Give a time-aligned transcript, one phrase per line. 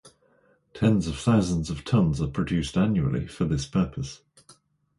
[0.73, 4.21] Tens of thousands of tons are produced annually for this purpose.